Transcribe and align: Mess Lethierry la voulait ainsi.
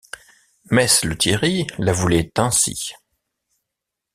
Mess 0.71 1.03
Lethierry 1.03 1.67
la 1.77 1.93
voulait 1.93 2.31
ainsi. 2.39 2.89